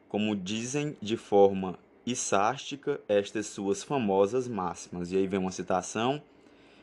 como 0.07 0.35
dizem 0.35 0.95
de 1.01 1.17
forma 1.17 1.77
isástica 2.05 3.01
estas 3.07 3.47
suas 3.47 3.83
famosas 3.83 4.47
máximas. 4.47 5.11
E 5.11 5.17
aí 5.17 5.27
vem 5.27 5.39
uma 5.39 5.51
citação: 5.51 6.21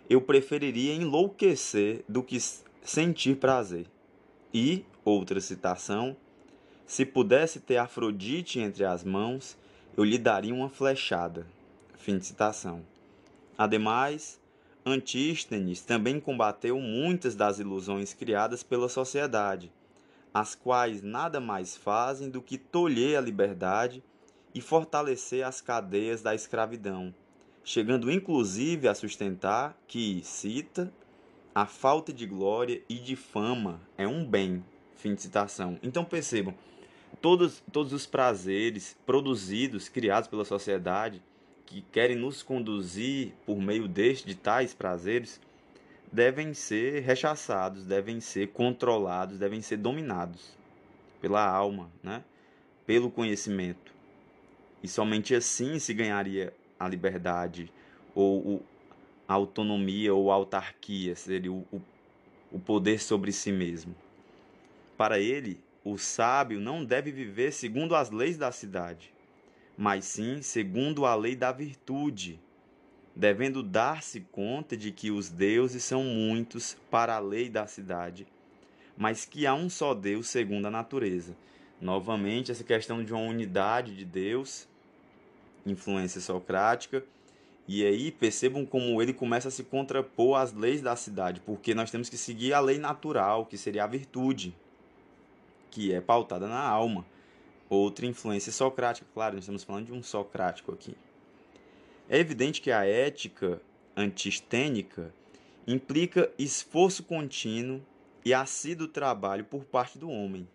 Eu 0.09 0.21
preferiria 0.21 0.95
enlouquecer 0.95 2.05
do 2.09 2.23
que 2.23 2.39
sentir 2.83 3.37
prazer. 3.37 3.87
E 4.53 4.85
outra 5.05 5.41
citação: 5.41 6.17
Se 6.87 7.05
pudesse 7.05 7.61
ter 7.61 7.79
Afrodite 7.79 8.61
entre 8.61 8.85
as 8.85 9.03
mãos, 9.03 9.57
eu 9.97 10.05
lhe 10.05 10.19
daria 10.19 10.55
uma 10.55 10.69
flechada. 10.69 11.47
Fim 11.97 12.19
de 12.19 12.27
citação. 12.27 12.83
Ademais, 13.57 14.39
Antístenes 14.85 15.81
também 15.81 16.21
combateu 16.21 16.79
muitas 16.79 17.35
das 17.35 17.59
ilusões 17.59 18.13
criadas 18.13 18.63
pela 18.63 18.87
sociedade, 18.89 19.73
as 20.35 20.57
quais 20.57 21.01
nada 21.01 21.41
mais 21.41 21.77
fazem 21.77 22.29
do 22.29 22.43
que 22.43 22.59
tolher 22.59 23.17
a 23.17 23.21
liberdade 23.21 24.03
e 24.53 24.61
fortalecer 24.61 25.47
as 25.47 25.61
cadeias 25.61 26.23
da 26.23 26.35
escravidão, 26.35 27.15
chegando 27.63 28.11
inclusive 28.11 28.89
a 28.89 28.95
sustentar 28.95 29.79
que, 29.87 30.21
cita, 30.25 30.93
a 31.55 31.67
falta 31.67 32.13
de 32.13 32.27
glória 32.27 32.83
e 32.89 32.97
de 32.97 33.15
fama 33.15 33.81
é 33.97 34.09
um 34.09 34.25
bem. 34.25 34.65
Fim 34.97 35.15
de 35.15 35.23
citação. 35.23 35.79
Então 35.83 36.05
percebam, 36.05 36.55
todos, 37.21 37.63
todos 37.71 37.93
os 37.93 38.07
prazeres 38.07 38.97
produzidos, 39.07 39.89
criados 39.89 40.29
pela 40.29 40.45
sociedade, 40.45 41.23
que 41.67 41.83
querem 41.93 42.17
nos 42.17 42.43
conduzir 42.43 43.35
por 43.47 43.61
meio 43.61 43.87
deste, 43.87 44.27
de 44.27 44.35
tais 44.35 44.75
prazeres, 44.75 45.41
devem 46.15 46.55
ser 46.55 47.01
rechaçados, 47.01 47.85
devem 47.85 48.21
ser 48.21 48.49
controlados, 48.53 49.37
devem 49.37 49.61
ser 49.61 49.79
dominados 49.79 50.57
pela 51.21 51.45
alma, 51.45 51.91
né? 52.03 52.23
pelo 52.87 53.11
conhecimento. 53.11 53.93
E 54.81 54.87
somente 54.87 55.35
assim 55.35 55.81
se 55.81 55.93
ganharia 55.93 56.55
a 56.79 56.87
liberdade, 56.87 57.73
ou 58.15 58.63
a 59.27 59.35
autonomia, 59.35 60.15
ou 60.15 60.31
a 60.31 60.35
autarquia, 60.35 61.17
seria 61.17 61.51
o, 61.51 61.67
o, 61.73 61.81
o 62.53 62.61
poder 62.61 63.01
sobre 63.01 63.33
si 63.33 63.51
mesmo. 63.51 63.93
Para 64.97 65.19
ele, 65.19 65.59
o 65.85 65.99
sábio 65.99 66.61
não 66.61 66.85
deve 66.85 67.11
viver 67.11 67.53
segundo 67.53 67.97
as 67.97 68.11
leis 68.11 68.39
da 68.39 68.53
cidade, 68.53 69.13
mas 69.77 70.05
sim 70.05 70.43
segundo 70.43 71.07
a 71.07 71.17
lei 71.17 71.35
da 71.35 71.51
virtude, 71.51 72.39
devendo 73.15 73.63
dar-se 73.63 74.21
conta 74.21 74.77
de 74.77 74.91
que 74.91 75.11
os 75.11 75.31
deuses 75.31 75.85
são 75.85 76.03
muitos 76.03 76.77
para 76.91 77.15
a 77.15 77.19
lei 77.19 77.49
da 77.49 77.67
cidade, 77.67 78.27
mas 78.97 79.25
que 79.25 79.47
há 79.47 79.55
um 79.55 79.71
só 79.71 79.95
Deus 79.95 80.29
segundo 80.29 80.67
a 80.67 80.71
natureza. 80.71 81.37
Novamente, 81.81 82.51
essa 82.51 82.65
questão 82.65 83.05
de 83.05 83.13
uma 83.13 83.23
unidade 83.23 83.97
de 83.97 84.05
Deus, 84.05 84.69
influência 85.67 86.21
socrática, 86.21 87.05
e 87.67 87.85
aí 87.85 88.11
percebam 88.11 88.67
como 88.67 89.01
ele 89.01 89.13
começa 89.13 89.49
a 89.49 89.51
se 89.51 89.65
contrapor 89.65 90.39
às 90.39 90.53
leis 90.53 90.83
da 90.83 90.95
cidade, 90.97 91.41
porque 91.41 91.75
nós 91.75 91.91
temos 91.91 92.09
que 92.09 92.17
seguir 92.17 92.53
a 92.53 92.61
lei 92.61 92.79
natural, 92.79 93.47
que 93.47 93.57
seria 93.57 93.85
a 93.85 93.87
virtude, 93.87 94.55
que 95.71 95.93
é 95.93 96.01
pautada 96.01 96.47
na 96.47 96.61
alma 96.61 97.05
outra 97.69 98.07
influência 98.07 98.53
socrática, 98.53 99.07
claro, 99.13 99.35
nós 99.35 99.45
estamos 99.45 99.65
falando 99.65 99.87
de 99.87 99.93
um 99.93 100.03
socrático 100.03 100.73
aqui. 100.73 100.97
É 102.09 102.19
evidente 102.19 102.61
que 102.61 102.71
a 102.71 102.85
ética 102.85 103.61
antistênica 103.97 105.13
implica 105.67 106.31
esforço 106.39 107.03
contínuo 107.03 107.81
e 108.23 108.35
assíduo 108.35 108.87
trabalho 108.87 109.45
por 109.45 109.65
parte 109.65 109.99
do 109.99 110.11
homem, 110.11 110.47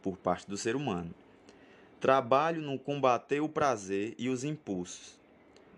por 0.00 0.16
parte 0.16 0.48
do 0.48 0.56
ser 0.56 0.76
humano. 0.76 1.12
Trabalho 2.00 2.62
no 2.62 2.78
combater 2.78 3.40
o 3.40 3.48
prazer 3.48 4.14
e 4.16 4.28
os 4.28 4.44
impulsos. 4.44 5.18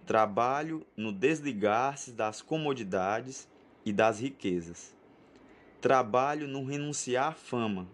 Trabalho 0.05 0.87
no 0.95 1.13
desligar-se 1.13 2.13
das 2.13 2.43
comodidades 2.43 3.49
e 3.87 3.93
das 3.93 4.21
riquezas. 4.21 4.95
Trabalho 5.81 6.47
no 6.47 6.65
renunciar 6.65 7.29
à 7.29 7.33
fama, 7.33 7.87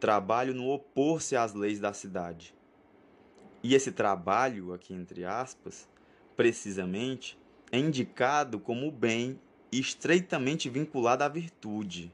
trabalho 0.00 0.54
no 0.54 0.70
opor-se 0.70 1.36
às 1.36 1.54
leis 1.54 1.78
da 1.78 1.92
cidade. 1.92 2.52
E 3.62 3.74
esse 3.74 3.92
trabalho, 3.92 4.72
aqui 4.72 4.94
entre 4.94 5.24
aspas, 5.24 5.89
precisamente, 6.40 7.38
é 7.70 7.78
indicado 7.78 8.58
como 8.58 8.90
bem 8.90 9.38
estreitamente 9.70 10.70
vinculado 10.70 11.22
à 11.22 11.28
virtude. 11.28 12.10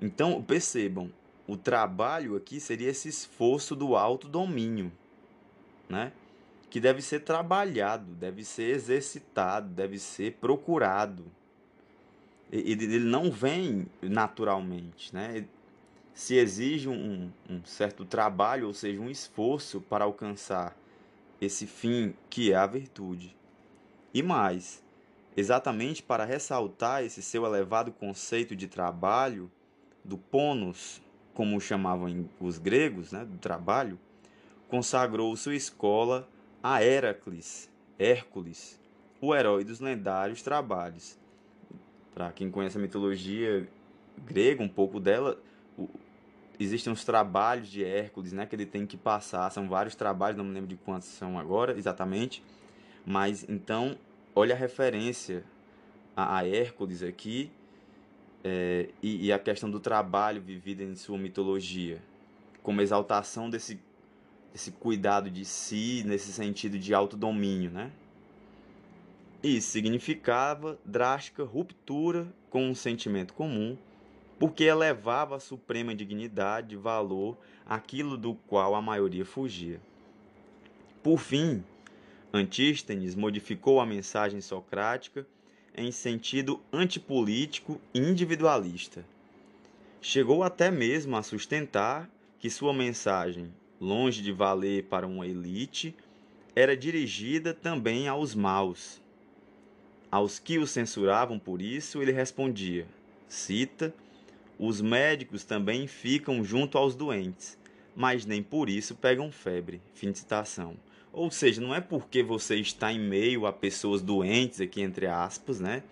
Então, 0.00 0.40
percebam, 0.40 1.12
o 1.48 1.56
trabalho 1.56 2.36
aqui 2.36 2.60
seria 2.60 2.90
esse 2.90 3.08
esforço 3.08 3.74
do 3.74 3.96
autodomínio, 3.96 4.92
né? 5.88 6.12
Que 6.70 6.78
deve 6.78 7.02
ser 7.02 7.24
trabalhado, 7.24 8.12
deve 8.12 8.44
ser 8.44 8.72
exercitado, 8.72 9.68
deve 9.74 9.98
ser 9.98 10.34
procurado. 10.34 11.24
Ele 12.52 13.00
não 13.00 13.32
vem 13.32 13.88
naturalmente, 14.00 15.12
né? 15.12 15.44
Se 16.14 16.36
exige 16.36 16.88
um, 16.88 17.32
um 17.50 17.64
certo 17.64 18.04
trabalho, 18.04 18.68
ou 18.68 18.72
seja, 18.72 19.00
um 19.00 19.10
esforço 19.10 19.80
para 19.80 20.04
alcançar 20.04 20.78
esse 21.40 21.66
fim 21.66 22.14
que 22.30 22.52
é 22.52 22.54
a 22.54 22.66
virtude. 22.68 23.34
E 24.16 24.22
mais, 24.22 24.82
exatamente 25.36 26.02
para 26.02 26.24
ressaltar 26.24 27.04
esse 27.04 27.20
seu 27.20 27.44
elevado 27.44 27.92
conceito 27.92 28.56
de 28.56 28.66
trabalho, 28.66 29.52
do 30.02 30.16
ponos, 30.16 31.02
como 31.34 31.60
chamavam 31.60 32.26
os 32.40 32.56
gregos, 32.56 33.12
né, 33.12 33.26
do 33.26 33.36
trabalho, 33.36 33.98
consagrou 34.68 35.36
sua 35.36 35.54
escola 35.54 36.26
a 36.62 36.82
Heracles, 36.82 37.70
Hércules, 37.98 38.80
o 39.20 39.34
herói 39.34 39.64
dos 39.64 39.80
lendários 39.80 40.40
trabalhos. 40.40 41.18
Para 42.14 42.32
quem 42.32 42.50
conhece 42.50 42.78
a 42.78 42.80
mitologia 42.80 43.68
grega, 44.24 44.62
um 44.62 44.68
pouco 44.68 44.98
dela, 44.98 45.38
existem 46.58 46.90
os 46.90 47.04
trabalhos 47.04 47.68
de 47.68 47.84
Hércules, 47.84 48.32
né, 48.32 48.46
que 48.46 48.56
ele 48.56 48.64
tem 48.64 48.86
que 48.86 48.96
passar, 48.96 49.52
são 49.52 49.68
vários 49.68 49.94
trabalhos, 49.94 50.38
não 50.38 50.44
me 50.46 50.54
lembro 50.54 50.70
de 50.70 50.76
quantos 50.76 51.08
são 51.08 51.38
agora 51.38 51.76
exatamente, 51.76 52.42
mas 53.04 53.44
então 53.48 53.98
olha 54.36 54.54
a 54.54 54.58
referência 54.58 55.42
a, 56.14 56.36
a 56.36 56.46
Hércules 56.46 57.02
aqui 57.02 57.50
é, 58.44 58.90
e, 59.02 59.26
e, 59.26 59.32
a 59.32 59.38
questão 59.38 59.70
do 59.70 59.80
trabalho 59.80 60.40
vivido 60.40 60.82
em 60.82 60.94
sua 60.94 61.18
mitologia, 61.18 62.00
como 62.62 62.80
exaltação 62.80 63.48
desse, 63.50 63.80
desse 64.52 64.70
cuidado 64.72 65.30
de 65.30 65.44
si, 65.44 66.04
nesse 66.06 66.32
sentido 66.32 66.78
de 66.78 66.94
autodomínio, 66.94 67.70
né? 67.70 67.90
Isso 69.42 69.68
significava 69.68 70.78
drástica 70.84 71.42
ruptura 71.42 72.28
com 72.50 72.68
um 72.68 72.74
sentimento 72.74 73.34
comum, 73.34 73.76
porque 74.38 74.64
elevava 74.64 75.36
a 75.36 75.40
suprema 75.40 75.94
dignidade 75.94 76.74
e 76.74 76.78
valor 76.78 77.36
aquilo 77.66 78.16
do 78.16 78.34
qual 78.46 78.74
a 78.74 78.82
maioria 78.82 79.24
fugia. 79.24 79.80
Por 81.02 81.18
fim, 81.18 81.64
Antístenes 82.36 83.14
modificou 83.14 83.80
a 83.80 83.86
mensagem 83.86 84.40
socrática 84.40 85.26
em 85.76 85.90
sentido 85.90 86.60
antipolítico 86.72 87.80
e 87.92 87.98
individualista. 87.98 89.04
Chegou 90.00 90.42
até 90.42 90.70
mesmo 90.70 91.16
a 91.16 91.22
sustentar 91.22 92.08
que 92.38 92.48
sua 92.48 92.72
mensagem, 92.72 93.52
longe 93.80 94.22
de 94.22 94.32
valer 94.32 94.84
para 94.84 95.06
uma 95.06 95.26
elite, 95.26 95.94
era 96.54 96.76
dirigida 96.76 97.52
também 97.52 98.08
aos 98.08 98.34
maus. 98.34 99.00
Aos 100.10 100.38
que 100.38 100.58
o 100.58 100.66
censuravam 100.66 101.38
por 101.38 101.60
isso, 101.60 102.00
ele 102.00 102.12
respondia: 102.12 102.86
cita, 103.28 103.92
os 104.58 104.80
médicos 104.80 105.44
também 105.44 105.86
ficam 105.86 106.42
junto 106.44 106.78
aos 106.78 106.94
doentes, 106.94 107.58
mas 107.94 108.24
nem 108.24 108.42
por 108.42 108.70
isso 108.70 108.94
pegam 108.94 109.30
febre. 109.30 109.82
Fim 109.92 110.12
de 110.12 110.18
citação. 110.18 110.76
Ou 111.16 111.30
seja, 111.30 111.62
não 111.62 111.74
é 111.74 111.80
porque 111.80 112.22
você 112.22 112.56
está 112.56 112.92
em 112.92 113.00
meio 113.00 113.46
a 113.46 113.52
pessoas 113.52 114.02
doentes, 114.02 114.60
aqui 114.60 114.82
entre 114.82 115.06
aspas, 115.06 115.58
né? 115.58 115.82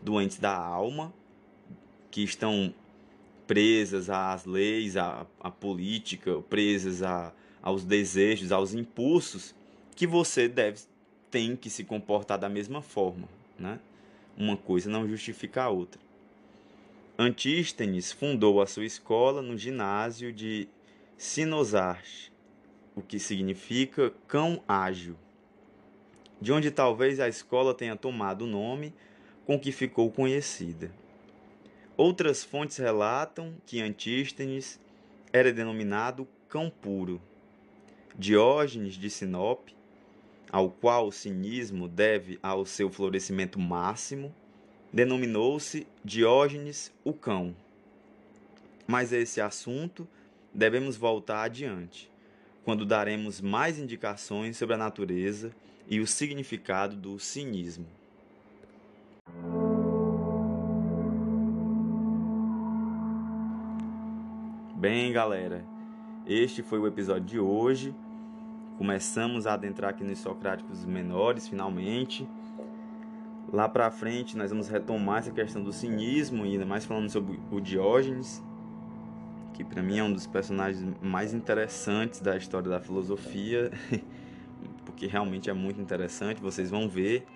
Doentes 0.00 0.38
da 0.38 0.56
alma, 0.56 1.12
que 2.10 2.22
estão 2.22 2.72
presas 3.46 4.08
às 4.08 4.46
leis, 4.46 4.96
à, 4.96 5.26
à 5.38 5.50
política, 5.50 6.40
presas 6.48 7.02
a, 7.02 7.34
aos 7.62 7.84
desejos, 7.84 8.50
aos 8.50 8.72
impulsos, 8.72 9.54
que 9.94 10.06
você 10.06 10.48
deve 10.48 10.80
tem 11.30 11.54
que 11.54 11.68
se 11.68 11.84
comportar 11.84 12.38
da 12.38 12.48
mesma 12.48 12.80
forma, 12.80 13.28
né? 13.58 13.78
Uma 14.38 14.56
coisa 14.56 14.88
não 14.88 15.06
justifica 15.06 15.64
a 15.64 15.68
outra. 15.68 16.00
Antístenes 17.18 18.10
fundou 18.10 18.62
a 18.62 18.66
sua 18.66 18.86
escola 18.86 19.42
no 19.42 19.58
ginásio 19.58 20.32
de 20.32 20.66
Sinosarche, 21.18 22.31
o 22.94 23.00
que 23.00 23.18
significa 23.18 24.12
cão 24.28 24.62
ágil, 24.68 25.16
de 26.40 26.52
onde 26.52 26.70
talvez 26.70 27.20
a 27.20 27.28
escola 27.28 27.74
tenha 27.74 27.96
tomado 27.96 28.42
o 28.42 28.48
nome 28.48 28.92
com 29.46 29.58
que 29.58 29.72
ficou 29.72 30.10
conhecida. 30.10 30.90
Outras 31.96 32.44
fontes 32.44 32.76
relatam 32.76 33.54
que 33.66 33.80
Antístenes 33.80 34.80
era 35.32 35.52
denominado 35.52 36.28
cão 36.48 36.70
puro. 36.70 37.20
Diógenes 38.18 38.94
de 38.94 39.08
Sinope, 39.08 39.74
ao 40.50 40.70
qual 40.70 41.08
o 41.08 41.12
cinismo 41.12 41.88
deve 41.88 42.38
ao 42.42 42.66
seu 42.66 42.90
florescimento 42.90 43.58
máximo, 43.58 44.34
denominou-se 44.92 45.86
Diógenes 46.04 46.92
o 47.02 47.14
cão. 47.14 47.56
Mas 48.86 49.12
a 49.12 49.18
esse 49.18 49.40
assunto 49.40 50.06
devemos 50.52 50.96
voltar 50.96 51.44
adiante 51.44 52.11
quando 52.64 52.86
daremos 52.86 53.40
mais 53.40 53.78
indicações 53.78 54.56
sobre 54.56 54.74
a 54.74 54.78
natureza 54.78 55.52
e 55.88 56.00
o 56.00 56.06
significado 56.06 56.96
do 56.96 57.18
cinismo. 57.18 57.86
Bem, 64.76 65.12
galera, 65.12 65.64
este 66.26 66.62
foi 66.62 66.78
o 66.78 66.86
episódio 66.86 67.24
de 67.24 67.38
hoje. 67.38 67.94
Começamos 68.78 69.46
a 69.46 69.54
adentrar 69.54 69.90
aqui 69.90 70.02
nos 70.02 70.18
Socráticos 70.18 70.84
menores, 70.84 71.46
finalmente. 71.48 72.26
Lá 73.52 73.68
para 73.68 73.90
frente, 73.90 74.36
nós 74.36 74.50
vamos 74.50 74.68
retomar 74.68 75.18
essa 75.18 75.30
questão 75.30 75.62
do 75.62 75.72
cinismo 75.72 76.44
ainda 76.44 76.64
mais 76.64 76.84
falando 76.84 77.10
sobre 77.10 77.38
o 77.50 77.60
Diógenes 77.60 78.42
que 79.52 79.64
para 79.64 79.82
mim 79.82 79.98
é 79.98 80.04
um 80.04 80.12
dos 80.12 80.26
personagens 80.26 80.84
mais 81.00 81.34
interessantes 81.34 82.20
da 82.20 82.36
história 82.36 82.68
da 82.68 82.80
filosofia, 82.80 83.70
porque 84.84 85.06
realmente 85.06 85.50
é 85.50 85.52
muito 85.52 85.80
interessante. 85.80 86.40
Vocês 86.40 86.70
vão 86.70 86.88
ver 86.88 87.26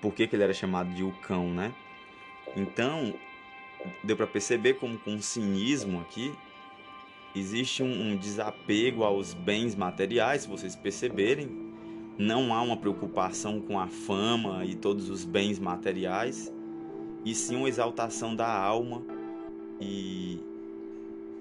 por 0.00 0.14
que, 0.14 0.26
que 0.26 0.36
ele 0.36 0.42
era 0.42 0.52
chamado 0.52 0.92
de 0.94 1.02
o 1.02 1.12
cão, 1.22 1.50
né? 1.50 1.74
Então, 2.56 3.14
deu 4.04 4.16
para 4.16 4.26
perceber 4.26 4.74
como 4.74 4.98
com 4.98 5.12
um 5.12 5.22
cinismo 5.22 6.00
aqui 6.00 6.32
existe 7.34 7.82
um, 7.82 8.12
um 8.12 8.16
desapego 8.16 9.04
aos 9.04 9.34
bens 9.34 9.74
materiais, 9.74 10.42
se 10.42 10.48
vocês 10.48 10.74
perceberem. 10.74 11.70
Não 12.18 12.52
há 12.52 12.60
uma 12.60 12.76
preocupação 12.76 13.60
com 13.60 13.78
a 13.78 13.86
fama 13.86 14.64
e 14.64 14.74
todos 14.74 15.08
os 15.08 15.24
bens 15.24 15.58
materiais, 15.58 16.52
e 17.24 17.34
sim 17.34 17.56
uma 17.56 17.68
exaltação 17.68 18.34
da 18.34 18.48
alma 18.48 19.02
e, 19.80 20.38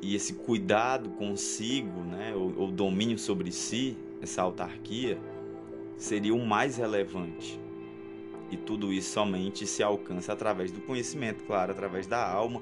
e 0.01 0.15
esse 0.15 0.33
cuidado 0.33 1.09
consigo, 1.11 2.01
né, 2.01 2.33
o, 2.35 2.67
domínio 2.71 3.19
sobre 3.19 3.51
si, 3.51 3.97
essa 4.21 4.41
autarquia, 4.41 5.19
seria 5.97 6.33
o 6.33 6.45
mais 6.45 6.77
relevante. 6.77 7.59
E 8.49 8.57
tudo 8.57 8.91
isso 8.91 9.11
somente 9.11 9.67
se 9.67 9.83
alcança 9.83 10.33
através 10.33 10.71
do 10.71 10.81
conhecimento, 10.81 11.43
claro, 11.43 11.71
através 11.71 12.07
da 12.07 12.25
alma. 12.25 12.61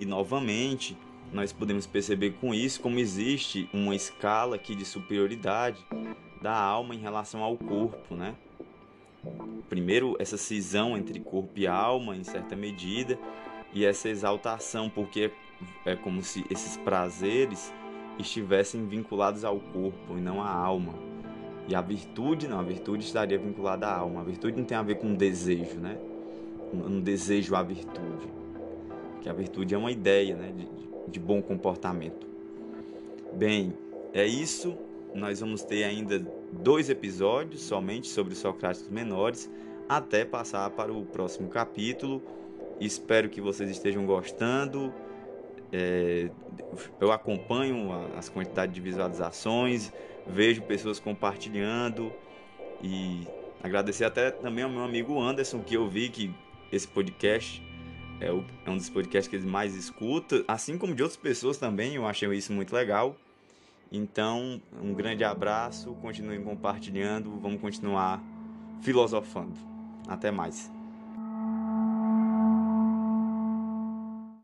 E 0.00 0.06
novamente, 0.06 0.96
nós 1.32 1.52
podemos 1.52 1.86
perceber 1.86 2.32
com 2.40 2.54
isso 2.54 2.80
como 2.80 2.98
existe 2.98 3.68
uma 3.72 3.94
escala 3.94 4.56
aqui 4.56 4.74
de 4.74 4.84
superioridade 4.84 5.84
da 6.40 6.56
alma 6.56 6.94
em 6.94 6.98
relação 6.98 7.42
ao 7.42 7.56
corpo, 7.56 8.14
né? 8.14 8.34
Primeiro, 9.68 10.16
essa 10.20 10.36
cisão 10.36 10.96
entre 10.96 11.18
corpo 11.18 11.50
e 11.56 11.66
alma, 11.66 12.16
em 12.16 12.22
certa 12.22 12.54
medida, 12.54 13.18
e 13.76 13.84
essa 13.84 14.08
exaltação, 14.08 14.88
porque 14.88 15.30
é 15.84 15.94
como 15.94 16.22
se 16.22 16.46
esses 16.48 16.78
prazeres 16.78 17.74
estivessem 18.18 18.86
vinculados 18.86 19.44
ao 19.44 19.60
corpo 19.60 20.16
e 20.16 20.20
não 20.22 20.42
à 20.42 20.50
alma. 20.50 20.94
E 21.68 21.74
a 21.74 21.82
virtude 21.82 22.48
não, 22.48 22.58
a 22.58 22.62
virtude 22.62 23.04
estaria 23.04 23.38
vinculada 23.38 23.86
à 23.86 23.94
alma. 23.94 24.22
A 24.22 24.24
virtude 24.24 24.56
não 24.56 24.64
tem 24.64 24.78
a 24.78 24.82
ver 24.82 24.94
com 24.94 25.14
desejo, 25.14 25.78
né? 25.78 25.98
Um 26.72 27.02
desejo 27.02 27.54
à 27.54 27.62
virtude. 27.62 28.26
Que 29.20 29.28
a 29.28 29.34
virtude 29.34 29.74
é 29.74 29.78
uma 29.78 29.92
ideia, 29.92 30.36
né? 30.36 30.54
De, 30.56 30.66
de 31.12 31.20
bom 31.20 31.42
comportamento. 31.42 32.26
Bem, 33.34 33.74
é 34.14 34.26
isso. 34.26 34.74
Nós 35.14 35.40
vamos 35.40 35.62
ter 35.62 35.84
ainda 35.84 36.26
dois 36.50 36.88
episódios 36.88 37.60
somente 37.60 38.08
sobre 38.08 38.32
os 38.32 38.38
Socráticos 38.38 38.88
menores, 38.88 39.50
até 39.86 40.24
passar 40.24 40.70
para 40.70 40.90
o 40.90 41.04
próximo 41.04 41.50
capítulo. 41.50 42.22
Espero 42.80 43.28
que 43.28 43.40
vocês 43.40 43.70
estejam 43.70 44.04
gostando. 44.04 44.92
É, 45.72 46.30
eu 47.00 47.10
acompanho 47.10 47.90
as 48.16 48.28
quantidades 48.28 48.74
de 48.74 48.80
visualizações, 48.80 49.92
vejo 50.26 50.62
pessoas 50.62 51.00
compartilhando 51.00 52.12
e 52.82 53.26
agradecer 53.62 54.04
até 54.04 54.30
também 54.30 54.62
ao 54.62 54.70
meu 54.70 54.84
amigo 54.84 55.20
Anderson 55.20 55.60
que 55.60 55.74
eu 55.74 55.88
vi 55.88 56.08
que 56.08 56.32
esse 56.70 56.86
podcast 56.86 57.62
é, 58.20 58.28
é 58.28 58.70
um 58.70 58.76
dos 58.76 58.88
podcasts 58.88 59.28
que 59.28 59.36
ele 59.36 59.46
mais 59.46 59.74
escuta, 59.74 60.44
assim 60.46 60.78
como 60.78 60.94
de 60.94 61.02
outras 61.02 61.20
pessoas 61.20 61.58
também, 61.58 61.94
eu 61.94 62.06
achei 62.06 62.30
isso 62.32 62.52
muito 62.52 62.72
legal. 62.74 63.16
Então, 63.90 64.60
um 64.82 64.92
grande 64.92 65.22
abraço, 65.22 65.94
continuem 66.02 66.42
compartilhando, 66.42 67.38
vamos 67.40 67.60
continuar 67.60 68.22
filosofando. 68.82 69.54
Até 70.08 70.30
mais. 70.30 70.75